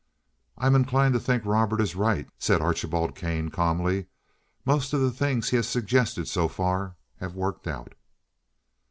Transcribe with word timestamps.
"I'm 0.57 0.73
inclined 0.73 1.13
to 1.13 1.19
think 1.19 1.45
Robert 1.45 1.79
is 1.79 1.95
right," 1.95 2.27
said 2.39 2.59
Archibald 2.59 3.13
Kane 3.13 3.49
calmly. 3.49 4.07
"Most 4.65 4.93
of 4.93 5.01
the 5.01 5.11
things 5.11 5.49
he 5.51 5.57
has 5.57 5.69
suggested 5.69 6.27
so 6.27 6.47
far 6.47 6.95
have 7.19 7.35
worked 7.35 7.67
out." 7.67 7.93